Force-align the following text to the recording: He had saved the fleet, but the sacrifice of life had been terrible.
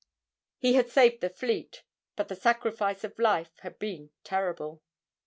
He 0.57 0.73
had 0.73 0.89
saved 0.89 1.21
the 1.21 1.29
fleet, 1.29 1.83
but 2.15 2.27
the 2.27 2.35
sacrifice 2.35 3.03
of 3.03 3.19
life 3.19 3.59
had 3.59 3.77
been 3.77 4.09
terrible. 4.23 4.81